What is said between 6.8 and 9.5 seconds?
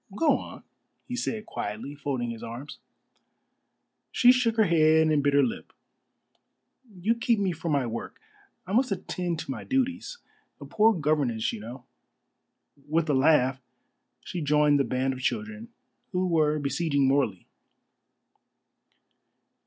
"You keep me from my work. I must attend